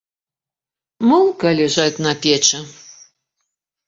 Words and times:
Мулка 1.11 1.49
ляжаць 1.59 2.03
на 2.05 2.13
печы. 2.23 2.59